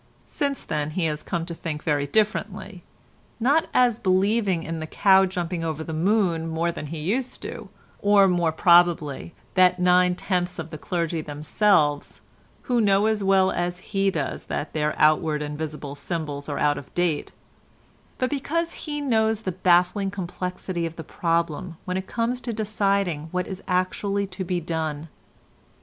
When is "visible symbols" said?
15.55-16.49